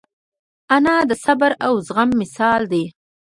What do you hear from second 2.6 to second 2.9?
ده